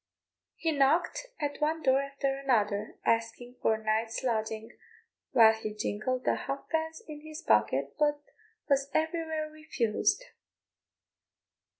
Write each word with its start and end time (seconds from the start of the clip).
He 0.55 0.71
knocked 0.71 1.27
at 1.39 1.61
one 1.61 1.83
door 1.83 2.01
after 2.01 2.35
another 2.35 2.95
asking 3.05 3.57
for 3.61 3.75
a 3.75 3.83
night's 3.83 4.23
lodging, 4.23 4.75
while 5.29 5.53
he 5.53 5.75
jingled 5.75 6.23
the 6.23 6.33
halfpence 6.33 7.03
in 7.07 7.21
his 7.21 7.43
pocket, 7.43 7.93
but 7.99 8.19
was 8.67 8.89
everywhere 8.95 9.51
refused. 9.51 10.23